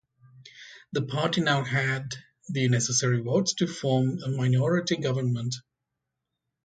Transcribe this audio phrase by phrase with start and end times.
[0.93, 2.15] The party now had
[2.49, 5.53] the necessary votes to form a minority government.